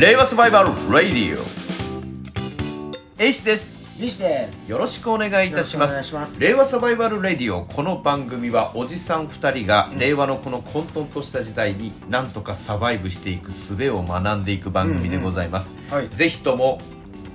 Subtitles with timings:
[0.00, 3.22] 令和サバイバルラディオ。
[3.22, 3.76] エイスです。
[3.98, 4.68] リシです。
[4.70, 5.92] よろしくお願いいたします。
[5.92, 6.42] よろしくお願いします。
[6.42, 7.66] 令和サバイバルレディオ。
[7.66, 15.92] この番組はおじさん2人が令和のこの混沌とした時代になんとかサバイブしていく術を学んでいく番組でございます、うんうん。
[15.92, 16.08] はい。
[16.08, 16.80] ぜひとも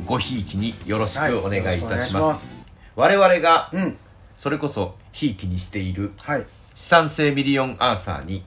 [0.05, 1.79] ごひいきによろしくお願いいたします,、はい。
[1.79, 2.67] よろしくお願いします。
[2.95, 3.97] 我々がうん。
[4.35, 6.45] それこそひいきにしているはい
[6.77, 8.43] 資産性ミリオンアーサーに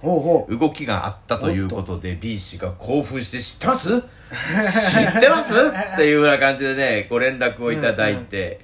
[0.57, 3.91] 動きがあったということで B 氏が興奮して知ってます？
[3.91, 5.53] 知ってます？
[5.57, 8.61] っていうような感じでねご連絡をいただいて、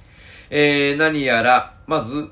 [0.49, 2.29] えー、何やらまず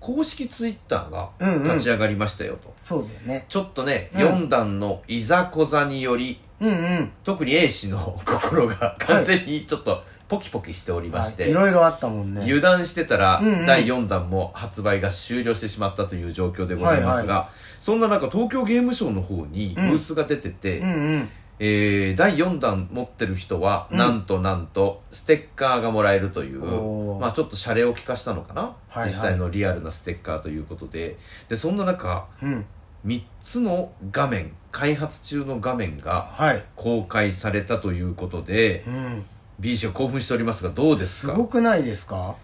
[0.00, 1.64] 公式ツイッターがうんうん。
[1.74, 3.46] 立ち上がりましたよと、そうだよね。
[3.48, 4.20] ちょっとね、うん。
[4.20, 7.12] 4段のいざこざによりうんうん。
[7.22, 10.02] 特に A 氏の心が完全にちょっと
[10.32, 12.40] ポキポキしておりまして、はいいろいろあったもんね。
[12.44, 13.66] 油断してたら、うんうん。
[13.66, 17.50] 第4弾も発売が終了してしまったという状況でございますが、は
[17.80, 21.28] そんな中東京ゲームショウの方にブースが出てて、うんうん。
[21.58, 23.98] えー第4弾持ってる人は、うん。
[23.98, 29.10] なんとなんとステッカーがもらえるというまあちょっとシャレを聞かしたのかな、はいはい。
[29.10, 31.18] 実際のリアルなステッカーということで。
[31.50, 32.64] でそんな中うん。
[33.06, 36.64] 3つの画面開発中の画面がはい。
[36.74, 39.24] 公開されたということでうん
[39.58, 42.36] B 氏が興奮しておりますがどうですすかごくないですか？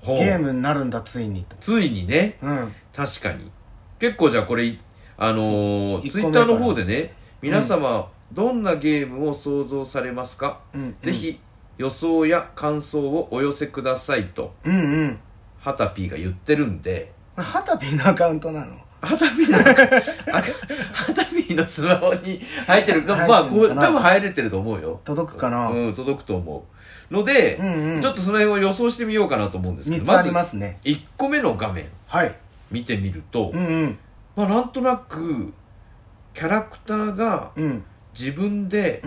[0.00, 0.18] ほう。
[0.18, 1.56] ゲームになるんだついにと。
[1.58, 2.38] ついにね。
[2.42, 2.74] うん。
[2.94, 3.50] 確かに。
[3.98, 4.76] 結構じゃあこれ
[5.16, 11.40] あのー、そうツイッターの方でね皆様、どんなゲームを想像されますか、うんぜひ
[11.78, 14.54] 予想や感想をお寄せくださいと。
[14.64, 15.18] うんうん。
[15.58, 17.12] ハタピーが言ってるんで。
[17.34, 18.74] これハタピーのアカウントなの？
[19.00, 20.42] ハタピーのあ
[20.92, 23.16] ハタピーのスマホに入ってるか。
[23.16, 25.00] まあ多分入れてると思うよ。
[25.04, 25.68] 届くかな。
[25.70, 26.66] うん届くと思
[27.10, 27.14] う。
[27.14, 28.02] ので、うんうん。
[28.02, 30.80] ちょっとその辺を予想してみようかなと思うんですけど3つありますね。
[30.84, 32.34] 1個目の画面はい。
[32.70, 33.98] 見てみると、うんうん。
[34.34, 35.52] まあ、なんとなく
[36.34, 37.84] キャラクターがうん。
[38.18, 39.02] 自分で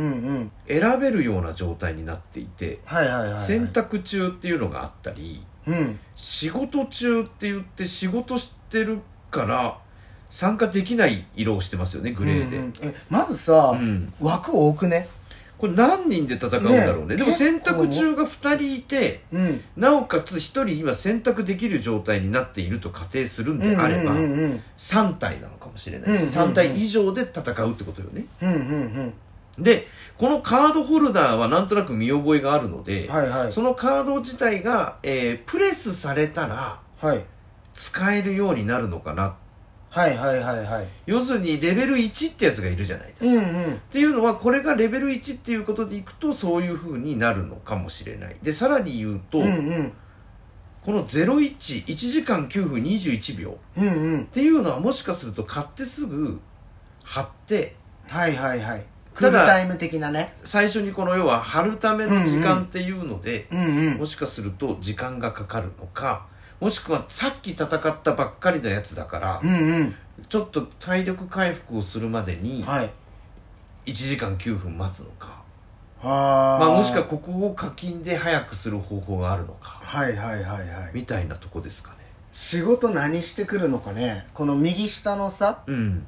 [0.67, 2.77] 選べるような状態になっていて、
[3.37, 5.99] 選択中っていうのがあったりうん。
[6.15, 8.99] 仕事中って言って仕事してる
[9.31, 9.79] から
[10.29, 12.73] 参加できない色をしてますよねグレーで、うんうん。
[12.81, 14.13] えまずさうん。
[14.21, 15.07] 枠多くね？
[15.57, 17.07] これ何人で戦うんだろうね。
[17.07, 19.63] ねでも選択結中が2人いてうん。
[19.75, 26.51] なおかつ1人今選択できる状態になっていると仮定するんであれば、うんうんうん3体なのかもしれないし、うんうんうん。
[26.51, 28.25] 3体以上で戦うってことよね。
[28.41, 29.13] うんうん
[29.57, 29.87] で
[30.17, 33.51] このカードホルダーはなんとなく見覚えがあるので、うんはいはい。
[33.51, 37.25] そのカード自体が、えープレスされたらはい。
[37.73, 39.35] 使えるようになるのかな
[39.89, 40.87] はいはいはいはい。
[41.07, 43.73] 要するにレベル1ってやつがいるじゃないですか、うんうん。
[43.73, 48.35] っていうのはこれがレベル1っていうことでいくとそういう風になるのかもしれない。
[48.41, 49.93] でさらに言うと、うんうん。
[50.85, 53.49] この011時間9分21秒。
[53.49, 54.25] っうんうん。
[54.25, 56.39] ていうのはもしかすると買ってすぐ
[57.03, 57.75] 貼って。
[58.09, 58.85] はいはいはい。
[59.13, 60.35] クールタイム的なね。
[60.43, 63.97] 最初にこの要は貼るための時間っていうので、うんうん。
[63.97, 66.27] もしかすると時間がかかるのか
[66.59, 67.69] もしくはさっき戦っ
[68.01, 69.95] たばっかりのやつだから、うんうん。
[70.27, 72.91] ちょっと体力回復をするまでにはい。
[73.85, 75.41] 1時間9分待つのか、
[76.01, 76.59] はあ。
[76.59, 79.79] まあ、もしくはここを課金で早くする方法があるのか。
[79.81, 80.91] はいはいはいはい。
[80.93, 81.97] みたいなとこですかね。
[82.31, 84.27] 仕事何してくるのかね。
[84.33, 86.05] この右下のさうん。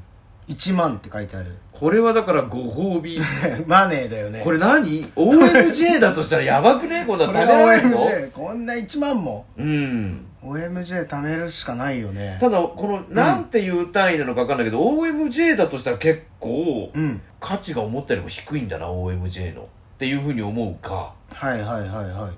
[0.48, 1.56] 1万って書いてある。
[1.72, 3.20] これはだからご褒美。
[3.68, 4.42] マネーだよね。
[4.44, 7.06] これ何 ?OMJ だとしたらやばくね？
[7.08, 9.46] こんな食べられるの？OMJ こんな1万も。
[9.58, 12.38] うん OMJ 貯めるしかないよね。
[12.40, 17.22] ただこのなんていう単位なのか分かんないけど、OMJ だとしたら結構うん。
[17.40, 19.64] 価値が思ったよりも低いんだな OMJ の。
[19.64, 19.66] っ
[19.98, 21.14] ていうふうに思うか。
[21.32, 22.32] はいはいはいは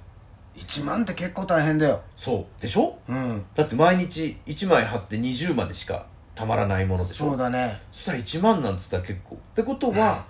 [0.55, 0.59] い。
[0.59, 2.01] 1万って結構大変だよ。
[2.15, 2.61] そう。
[2.61, 2.97] でしょ？
[3.07, 3.45] うん。
[3.55, 7.29] だって毎日1枚貼って20までしかたまらないものでしょ？
[7.29, 7.79] そうだね。
[7.91, 9.35] そしたら1万なんつったら結構。
[9.35, 10.25] ってことは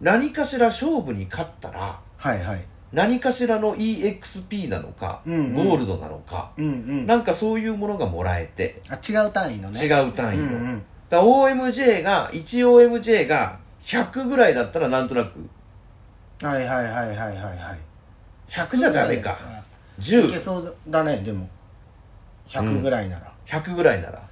[0.00, 5.54] 何かしら勝負に勝ったらはいはい何かしらの EXP なのか、うんうん。
[5.54, 7.06] ゴールドなのか、うんうん。
[7.06, 8.82] なんかそういうものがもらえて。
[8.88, 9.80] あ違う単位のね。
[9.80, 10.82] 違う単位の、うんうん。
[11.08, 15.48] だ OMJ が 1OMJ が100ぐらいだったらなんとなく。
[16.42, 17.78] はいはいはいはいはいはい。
[18.48, 19.38] 100じゃダメか。
[19.98, 21.48] いけ10そうだねでも。
[22.48, 23.32] 100ぐらいなら。
[23.46, 24.29] 100ぐらいなら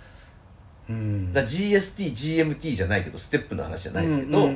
[0.88, 1.32] うん。
[1.32, 4.46] だ GST、GMT じゃないけどステップの話じゃないですけど、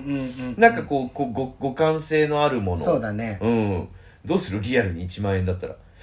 [0.56, 2.84] なんかこうこうご互換性のあるもの。
[2.84, 3.38] そうだね。
[3.42, 3.88] うん。
[4.24, 4.60] どうする？
[4.60, 5.74] リアルに1万円だったら。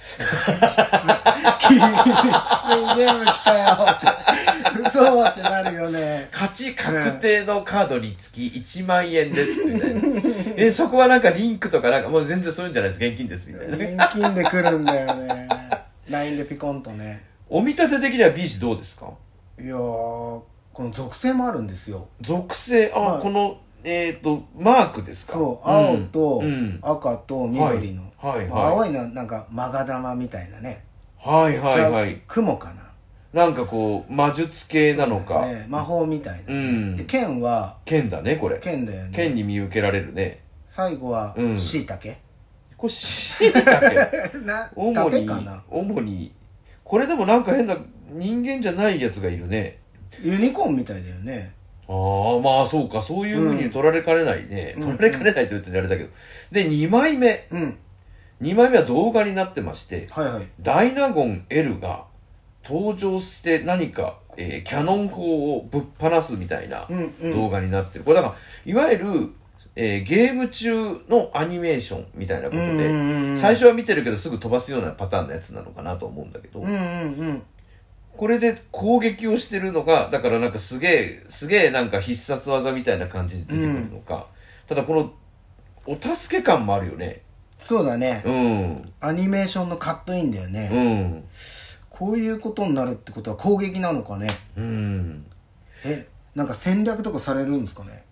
[1.60, 4.88] きついゲーム来たよって。
[4.88, 6.28] 嘘ってなるよね。
[6.32, 10.00] 勝ち確定のカードにつき1万円ですみたいな。
[10.56, 13.04] えそこはなんかリンクとかなんかもう全然そういうんじゃないです。
[13.04, 13.76] 現金ですみたいな。
[13.76, 15.48] 現金で来るんだよね。
[16.08, 17.24] LINE でピコンとね。
[17.48, 19.06] お見立て的には B 氏どうですか？
[19.62, 20.44] いやーこ
[20.78, 22.08] の属性もあるんですよ。
[22.20, 22.92] 属性？
[22.94, 23.22] あ、はい。
[23.22, 25.32] このえっ、とマークですか？
[25.34, 26.78] そう青とうん。
[26.82, 28.38] 赤と緑の、はい。
[28.38, 28.48] はい。
[28.48, 28.64] はい。
[28.66, 30.84] 青いのはなんかマガ玉みたいなね。
[31.18, 32.22] はいはいはい。
[32.26, 32.80] 雲かな。
[33.32, 35.66] なんかこう魔術系なのか、ね。
[35.68, 36.96] 魔法みたいな、うん。
[36.96, 38.58] で剣は剣だねこれ。
[38.58, 39.12] 剣だよね。
[39.14, 40.42] 剣に見受けられるね。
[40.66, 41.58] 最後はうん。
[41.58, 42.18] しいたけ
[42.76, 45.28] これしいたけな主に
[45.70, 46.32] 主に
[46.90, 47.76] これでもなんか変な
[48.08, 49.78] 人間じゃないやつがいるね。
[50.24, 51.54] ユニコーンみたいだよね。
[51.86, 54.96] ああまあそうかそういうふうに取られかねないね、うん。
[54.96, 56.10] 取られかねないって別にあれだけど。
[56.50, 57.46] で2枚目。
[57.52, 57.78] うん。
[58.42, 60.48] 2枚目は動画になってましてはいはい。
[60.60, 62.06] ダイナゴン L が
[62.64, 67.34] 登場して何か、えーキャノン砲をぶっ放すみたいなうんうん。
[67.36, 68.04] 動画になってる。
[68.04, 68.34] これだから、
[68.66, 69.32] いわゆる、
[69.76, 70.72] えーゲーム中
[71.08, 76.76] のアニメーションみたいなことうんうんうんうで、ん最初は見てるけどすぐ飛ばすようなパターンのやつなのかなと思うんだけど、うんうんう
[77.32, 77.42] ん
[78.16, 84.26] これで攻撃をしてるのが、だからなんかすげえ、すげえなんか必殺技みたいな感じで出てくるのか、
[84.66, 85.12] ただこの、
[85.86, 87.22] お助け感もあるよね。
[87.58, 88.92] そうだねうん。
[89.00, 91.24] アニメーションのカットインだよね、うん。
[91.88, 95.24] こういうことになるってことは攻撃なのかねうん。
[95.86, 98.04] えなんか戦略とかされるんですかね？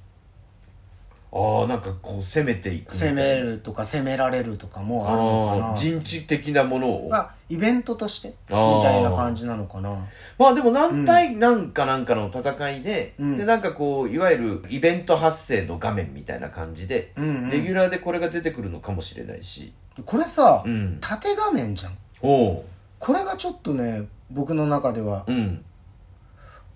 [1.30, 3.22] ああ、なんかこう攻めていく攻な。
[3.22, 5.72] めるとか攻められるとかもあるのかな。
[5.72, 7.08] あー陣地的なものを。
[7.12, 8.34] あイベントとしてみ
[8.82, 9.94] たいな感じなのかな。
[10.38, 13.36] まあでも何対何かなんかの戦いで、うん。
[13.38, 17.50] でなんかこういわゆるイベント発生の画面みたいな感じで、うんうん。
[17.50, 19.72] レギュラーでこれが出てくるのかもしれないし。
[20.04, 20.98] これさ、うん。
[21.00, 21.98] 縦画面じゃん。
[22.22, 22.64] おお
[22.98, 25.64] これがちょっとね僕の中ではうん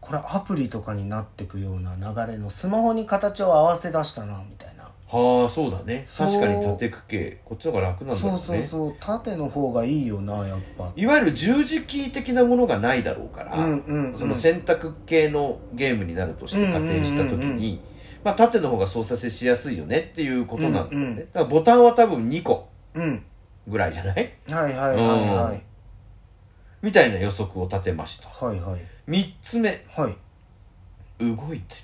[0.03, 4.83] これアプリとかになってくような流れのスマホに形を合わせ出したなみたいな。
[5.07, 6.03] はあそうだね。
[6.07, 6.27] そう。
[6.27, 8.45] 確かに縦区形こっちの方が楽なんだそうろうね。
[8.45, 10.91] そうそう縦の方がいいよなやっぱ。
[10.97, 14.17] いわゆる十字キー的なものがないだろうから、うんうんうん。
[14.17, 17.79] その選択系のゲームになるとして仮定した時に、うんうんうんうん。
[18.25, 21.17] まあ、縦の方が操作性しやすいよねっていうことなんだよね、うんうん。
[21.17, 23.23] だからボタンは多分2個うん。
[23.69, 24.33] ぐらいじゃない？
[24.49, 25.63] はいはいはいはい
[26.83, 28.29] みたいな予測を立てました。
[28.29, 28.81] はいはい。
[29.09, 29.85] 3つ目。
[29.89, 30.17] はい。
[31.25, 31.77] 動いて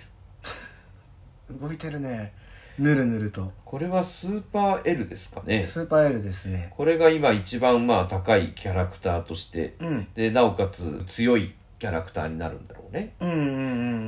[1.49, 1.59] る。
[1.61, 2.35] 動いてるね。
[2.79, 3.53] ぬるぬると。
[3.65, 5.63] これはスーパー L ですかね。
[5.63, 6.73] スーパー L ですね。
[6.77, 10.09] これが今一番まあ高いキャラクターとして、うん。
[10.15, 13.15] でなおかつ強いキャラクターになるんだろうね。
[13.21, 13.41] うんうんう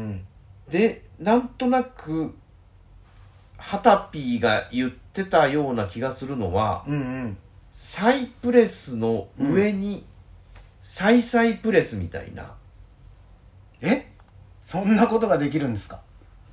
[0.09, 0.27] ん
[0.69, 2.33] でなんとなく
[3.57, 7.37] ハタピーが言ってたような気がするのはうんうんうん。
[7.73, 10.05] サイプレスの上に、
[10.93, 12.53] サイサイプレスみたいな。
[13.81, 14.11] え？
[14.61, 16.01] そんなことができるんですか？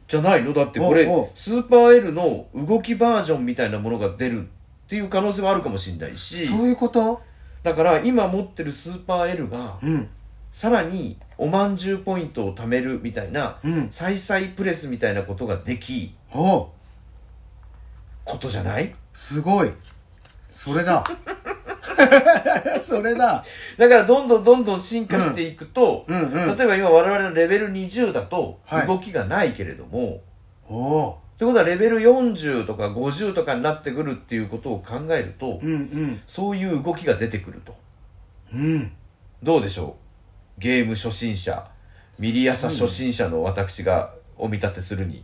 [0.07, 0.53] じゃないの？
[0.53, 1.29] だってこれおうおう。
[1.33, 4.47] スーパー L の動きバージョンみたいなものが出るっ
[4.87, 6.45] ていう可能性はあるかもしれないし。
[6.45, 7.19] そういうこと？
[7.63, 10.07] だから今持ってるスーパー L がうん。
[10.51, 13.87] さらにおまんじゅうポイントを貯めるみたいな、うん。
[13.89, 16.67] サイサイプレスみたいなことができおう。
[18.23, 18.93] ことじゃない？
[19.13, 19.71] すごい。
[20.53, 21.03] それだ
[22.81, 23.43] それだ。
[23.77, 26.19] だからどんどんどんどん進化していくと、うん。
[26.19, 26.57] うんうん。
[26.57, 28.87] 例えば今我々のレベル20だとはい。
[28.87, 30.21] 動きがないけれども、
[30.67, 36.21] おおということはレベル40とか50とかになってくるっていうことを考えると、うんうん。
[36.25, 37.75] そういう動きが出てくると。
[38.53, 38.91] うん。
[39.43, 39.97] どうでしょ
[40.57, 40.61] う？
[40.61, 41.69] ゲーム初心者
[42.19, 45.23] ミリアサ初心者の私がお見立てするに。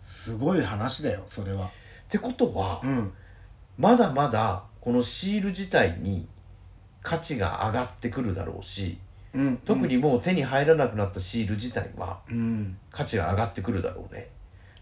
[0.00, 1.66] すごい話だよそれは。
[1.66, 1.70] っ
[2.08, 3.12] てことは、うん。
[3.78, 6.28] まだまだこのシール自体に
[7.02, 8.98] 価値が上がってくるだろうし
[9.32, 12.76] うん特にもう手に入らなくなったシール自体はうん。
[12.90, 14.28] 価値が上がってくるだろうね。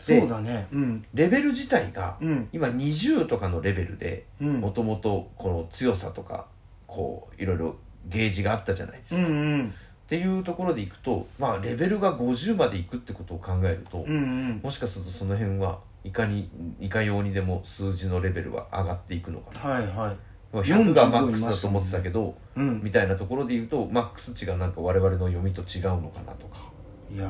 [0.00, 0.66] そうだね。
[0.72, 1.04] うん。
[1.14, 2.48] レベル自体がうん。
[2.52, 4.60] 今20とかのレベルでうん。
[4.60, 6.46] もともとこの強さとか
[6.88, 7.76] こういろいろ
[8.08, 9.74] ゲージがあったじゃないですか、っうんうん。
[10.08, 14.60] ていうところでいくとまあレベルが50までいくってことを考えると、うんうん。
[14.64, 19.74] もしかするとその辺はいかにいかようにでも数字のレベルは上がっていくのかな。
[19.74, 20.16] はいはい。
[20.52, 22.80] まあ100がマックスだと思ってたけど、うん。
[22.82, 26.70] みたいなところで言うとマックス値がなんか我々の読みと違うのかなとか。
[27.10, 27.28] いやー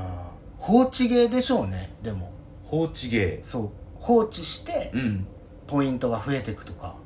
[0.59, 2.33] 放置ゲーでしょうねでも。
[2.65, 3.71] 放置ゲそう。
[3.95, 5.27] 放置してーうん。
[5.67, 6.97] ポイントが増えていくとか。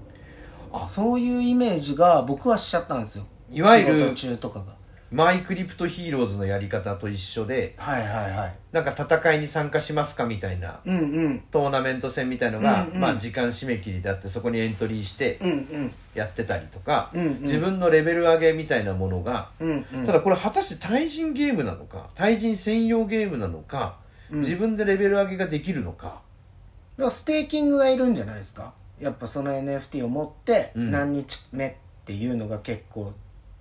[0.73, 0.87] あ。
[0.87, 3.27] そういうイメージが僕はしちゃったんですよ。
[3.51, 4.77] いわゆる仕事中とかが
[5.17, 8.55] マイクリプトヒーローズのやり方と一緒ではいはいはい。
[8.71, 11.41] なんか戦いに参加しますかみたいなうんうん。
[11.51, 13.01] トーナメント戦みたいのが、うんうん。
[13.01, 15.95] まあ時間締め切りであってそこにエントリーしてうんうん。
[16.15, 17.41] やってたりとか、うんうん。
[17.41, 20.05] 自分のレベル上げみたいなものが、うんうん。
[20.05, 23.97] ただこれ果たして対人ゲームなのか対人専用ゲームなのか、
[24.31, 24.39] うん。
[24.41, 26.21] 自分でレベル上げができるのか。
[26.99, 28.75] でもステーキングがいるんじゃないですか？
[29.01, 30.91] やっぱその NFT を持ってうん。
[30.91, 33.15] 何日目っていうのが結構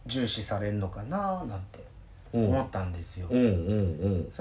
[0.05, 1.83] 重視されるのかななんて
[2.33, 3.33] 思ったんですよ、そ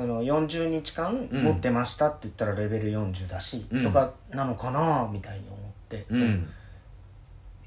[0.03, 1.43] の40日間うん。
[1.45, 3.85] 持ってましたって言ったらレベル40だし、うん。
[3.85, 6.49] とかなのかなみたいに思って、うん。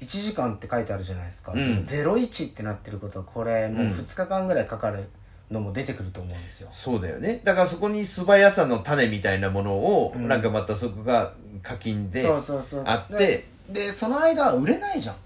[0.00, 1.84] 1時間って書いてあるじゃないですか、うん。
[1.84, 5.08] でも01ってなってることはこれもう2日間ぐらいかかる
[5.50, 7.40] のも出てくると思うんですよ、そうだよね。
[7.42, 10.28] だからそこに素早さの種みたいなものを、うん。
[10.28, 12.28] なんかまたそこが課金で
[12.84, 13.16] あって。
[13.16, 13.48] で
[13.86, 15.14] でその間は売れないじゃん。
[15.14, 15.18] あ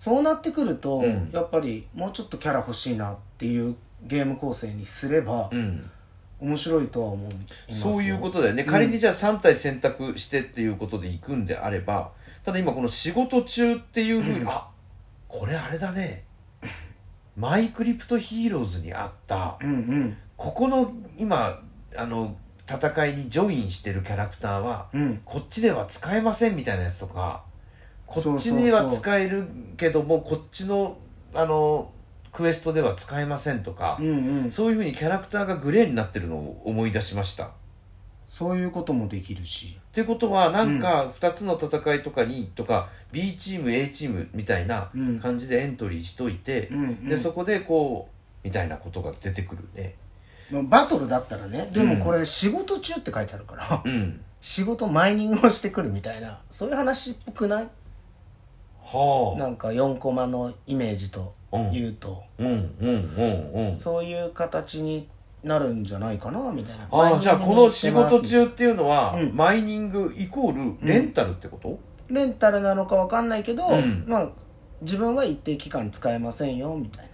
[0.00, 1.30] そうなってくると、うん。
[1.30, 5.90] やっぱりもうちょっとキャラ欲しいなっていうゲーム構成にすればうん。
[6.40, 7.92] 面白いとは思いますよ。
[7.92, 14.66] そういうことだよね、仮にじゃあ3体選択してっていうことでいくんであればただ今この仕事中っていうふうに、あ
[15.28, 16.24] これあれだね。
[17.36, 20.16] マイクリプトヒーローズにあったうんうん。
[20.38, 21.60] ここの今
[21.94, 22.34] あの
[22.66, 25.20] 戦いにジョインしてるキャラクターは、うん。
[25.26, 27.44] こっちでは使えませんみたいなやつとか
[28.10, 30.98] こっちでは使えるけどもこっちの
[31.32, 31.92] あの
[32.32, 34.52] クエストでは使えませんとか、うんうん。
[34.52, 37.50] そういうふうにキャラクターがグレーになってるのを思い出しました。
[38.28, 39.78] そういうこともできるし。
[39.80, 45.20] っていうことはなんか2つの戦いとかにとか B チーム A チームみたいなうん。
[45.20, 47.08] 感じでエントリーしといて、うんうん。
[47.08, 48.08] でそこでこ
[48.42, 49.96] うみたいなことが出てくるね。
[50.50, 54.20] まあバトルだったらねでもこれ仕事中って書いてあるから、うん。
[54.40, 57.64] 仕事マイニングをしてくるみたいなそういう話っぽくない？
[57.64, 57.70] はあ
[59.38, 61.34] なんか4コマのイメージと
[61.72, 63.14] 言うと、うんうん
[63.54, 63.74] うんうん。
[63.74, 65.08] そういう形に
[65.42, 66.88] なるんじゃないかなみたいな。
[66.90, 69.34] ああじゃあこの仕事中っていうのは、うん。
[69.34, 71.78] マイニングイコールレンタルってこと、
[72.08, 74.04] レンタルなのかわかんないけど、うん。
[74.06, 74.28] まあ
[74.82, 77.10] 自分は一定期間使えませんよみたいな。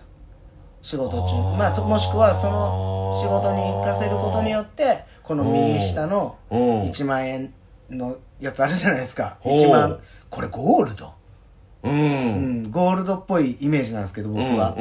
[0.83, 1.57] 仕事中。
[1.59, 6.81] まあそもしくはその仕事に行かせることによってこの右下のうん。
[6.83, 7.53] 1万円
[7.91, 9.37] のやつあるじゃないですか。
[9.41, 9.55] ほう。
[9.55, 9.99] 1万。
[10.29, 11.13] これゴールド、
[11.83, 12.71] うん。
[12.71, 14.81] ゴールドっぽいイメージなんですけど僕は、こ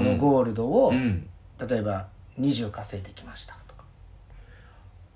[0.00, 1.28] のゴールドを、うん。
[1.68, 2.06] 例えば
[2.40, 3.84] 20稼いできましたとか。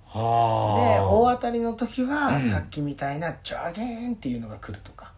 [0.07, 2.41] はであ大当たりの時は、うん。
[2.41, 5.13] さっきみたいなジャゲーンっていうのが来るとか。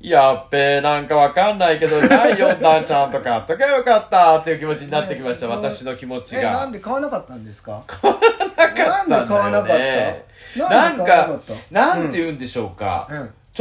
[0.00, 6.64] やっべえ、なんかわかんないけど、 第4弾ちゃんとかあったかよかったっていう気持ちになってきました、ね私の気持ちえなが。
[6.66, 7.82] んで買わなかったんですか？
[8.04, 9.66] なかったなんで買わなかっ
[10.56, 10.68] た？
[10.68, 13.08] なんなんで買わなかかった、なんて言うんでしょうか。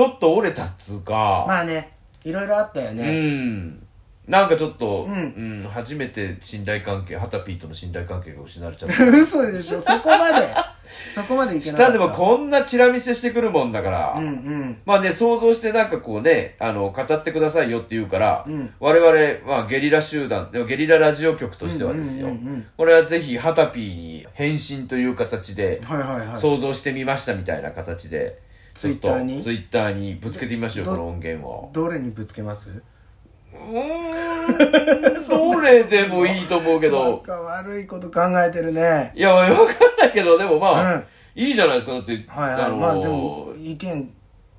[0.01, 3.87] うんちょっと折れたっつうか、まあねいろいろあったようね、ん。
[4.27, 9.05] なんかちょっと、ううんん、初めて信頼関係、ハタピーとの信頼関係が失われちゃった。
[9.07, 9.79] 嘘でしょ。
[9.79, 10.45] そこまで。
[11.15, 11.91] そこまでいけなかった。
[11.91, 14.77] 下でもこんなチラ見せしてくるもんだから、うんうん。
[14.85, 18.71] まあね、想像してなんかこうね、あの、語ってくださいよって言うから、うん。
[18.79, 22.65] 我々、まあゲリラ集団、でもゲリララジオ局としてはですよ、うんうんうんうん。
[22.77, 26.37] これはぜひハタピーに返信という形で、はいはいはい。
[26.37, 28.45] 想像してみましたみたいな形で、
[28.77, 29.41] ツイッターに？
[29.41, 31.69] ツイッターにぶつけてみましょう、どこの音源を。
[31.73, 32.69] どれにぶつけます？
[32.69, 39.11] うーん、どれでもいいと思うけ なんど、か悪いこと考えてるね。
[39.15, 39.57] いや、わかん
[39.99, 41.05] ないけど、でもまあ、うん。
[41.35, 44.13] いいじゃないですか、だって、はいはい、あのーまあでも意見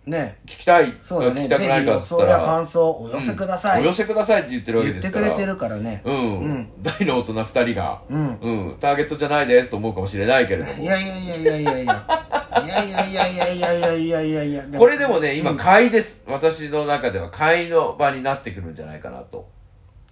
[0.06, 0.38] ね。
[0.46, 1.42] 聞きたい、そうだね。
[1.42, 5.26] 聞きたくないかっぜひ予想つったら、や感想お寄せください、お寄せくださいって言ってるわけ言っですから。
[5.26, 6.02] てくれてるからね。
[6.04, 6.68] うん、うん。
[6.82, 8.76] 大の大人二人が、うん。
[8.80, 10.82] ターゲットじゃないですと思うかもしれないけれども。
[10.82, 16.24] いやいやいやいやいやいやいやいやいやいやいやいやいやいやいやこれでもね、今、買いです。
[16.26, 19.48] 私の中では買いの場になってくるんじゃないかなと。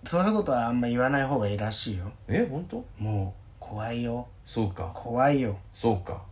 [0.05, 2.85] そういうことはあんま言わない方がいいらしいよえ、本当？
[2.99, 4.91] もう怖いよそうか。
[4.95, 6.23] 怖いよそうか。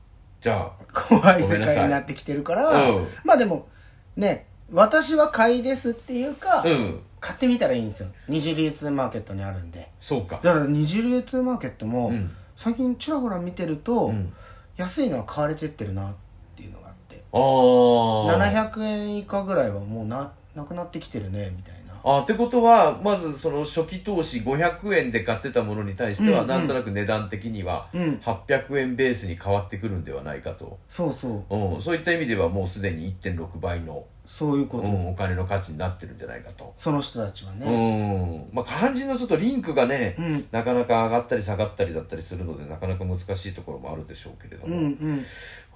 [0.41, 3.69] じゃあ、怖い世界になってきてるから、うんまあでも
[4.17, 7.01] ね私は買いですっていうか、うん。
[7.21, 10.41] 買ってみたらいいんですよ二次流通マーケットにあるんでそうか。
[10.43, 14.33] だから二次流通マーケットも、うん最近ちらほら見てると、ん
[14.77, 16.15] 安いのは買われてってるなっ
[16.57, 17.23] ていうのがあって。
[17.33, 18.71] あー。
[18.73, 21.95] 700円以下ぐらいはもうななくなってきてるねみたいな。
[22.07, 26.49] あってことは、まずその初期投資500円で買ってたものに対しては、うんうん。
[26.49, 28.21] なんとなく値段的にはうん。
[28.23, 30.79] 800円ベースに変わってくるんではないかと。
[30.87, 31.57] そうそう。
[31.57, 36.73] うん、そういった意味ではもうすでに1.6倍の、そういうこと、うん、お金の価値になってるんじゃないかと。
[36.77, 38.49] その人たちはうね、ん。
[38.53, 44.77] まあ漢字のちょっとリンクがね、うんなかなか上がったり下がったりだったりするので、なかなか難しいところもあるでしょうけれども。
[44.77, 45.25] うんうん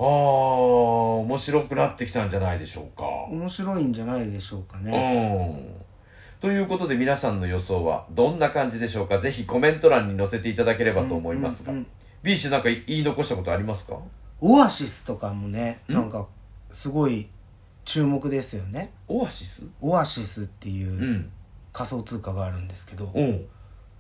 [0.00, 3.04] ああ、面白くなってきたんじゃないでしょうか。
[3.30, 5.52] 面白いんじゃないでしょうかね、
[6.38, 6.40] うん。
[6.40, 11.72] ということで皆さんの予想はどんな感じでしょうかぜひコメント欄に載せていただければと思いますが。
[11.72, 11.88] うんうんうん
[12.20, 13.96] B 氏なんか言い残したことありますか？
[14.40, 16.26] オアシスとかもねなんか
[16.72, 17.28] すごい
[17.88, 19.62] 注目ですよねオアシス？
[19.80, 21.30] オアシスっていううん
[21.72, 23.46] 仮想通貨があるんですけど、うん。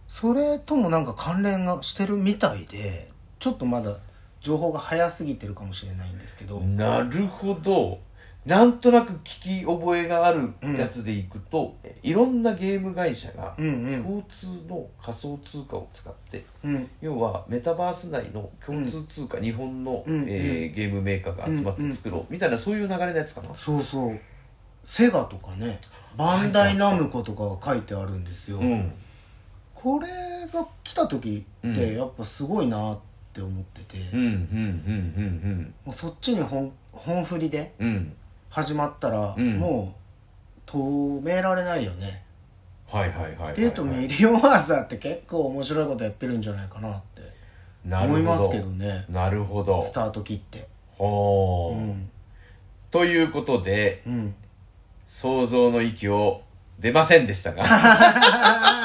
[0.06, 3.96] それともなんか関連がしてるみたいでちょっとまだ
[4.40, 7.98] 情報が早すぎてるかもしれないんですけど、なるほど。
[8.46, 14.02] なんとなく聞き覚えがあるやつでいくと、いろんなゲーム会社がうんうん。
[14.02, 16.88] 共通の仮想通貨を使って、うん。
[17.02, 20.24] 要はメタバース内の共通通貨、日本の、うん。
[20.28, 23.54] えーゲームメーカーが集まって作ろう、みたいなそういう流れのやつかな。
[23.54, 24.18] そうそう。
[24.84, 25.80] セガとかね
[26.16, 28.92] バンダイナムコとかが書いてあるんですよ、うん。
[29.74, 30.06] これ
[30.50, 31.74] が来た時っうん。
[31.74, 32.98] てやっぱすごいなっ
[33.34, 38.12] て思ってて、うんうんうんもうそっちに本本振りでうんうんうん
[38.50, 39.56] 始まったら、うん。
[39.58, 42.22] もう止められないよね、
[42.86, 47.22] はいはいはいはい、はい、っていうとミリオンアーサーって結構面白いことやってるんじゃないかなって
[47.84, 48.20] なるほど。
[48.20, 49.04] 思いますけどね。
[49.08, 49.80] なるほど。
[49.82, 50.68] スタート切って。
[50.96, 52.10] ほう、うん。
[52.90, 54.34] ということでうん。
[55.06, 56.42] 想像の域を
[56.78, 57.64] 出ませんでしたが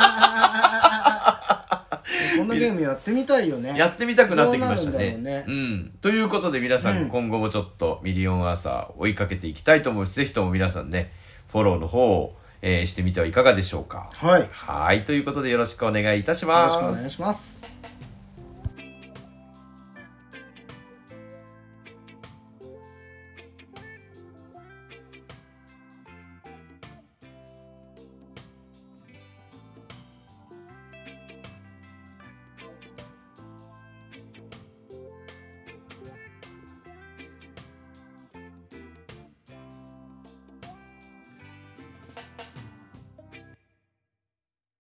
[2.60, 3.78] ゲームやってみたいよね。
[3.78, 5.18] やってみたくなってきましたね。
[5.18, 5.46] ね。
[5.48, 11.12] うん、ということで皆さん、うん今後もちょっとミリオンアーサー追いかけていきたいと思うしぜひとも皆さんね
[11.48, 14.10] フォローの方を、えーしてみてはいかがでしょうか。
[14.16, 14.42] はい。
[14.42, 15.04] よはい。
[15.04, 16.76] ということでよろしくお願いいたします。
[16.78, 17.83] ろしくお願いします